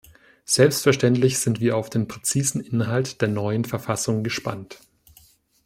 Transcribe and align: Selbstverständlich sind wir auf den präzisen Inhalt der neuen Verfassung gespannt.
Selbstverständlich 0.47 1.37
sind 1.37 1.59
wir 1.59 1.77
auf 1.77 1.91
den 1.91 2.07
präzisen 2.07 2.59
Inhalt 2.59 3.21
der 3.21 3.27
neuen 3.27 3.65
Verfassung 3.65 4.23
gespannt. 4.23 4.79